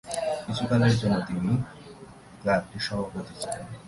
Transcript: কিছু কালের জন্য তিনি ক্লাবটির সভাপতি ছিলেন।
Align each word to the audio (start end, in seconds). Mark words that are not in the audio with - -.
কিছু 0.45 0.63
কালের 0.69 0.93
জন্য 1.01 1.15
তিনি 1.27 1.51
ক্লাবটির 2.41 2.83
সভাপতি 2.87 3.33
ছিলেন। 3.41 3.65